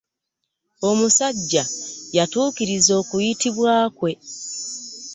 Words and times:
Omusajja 0.89 1.63
yatuukiriza 2.17 2.91
okuyitibwa 3.01 3.73
kwe. 3.97 4.11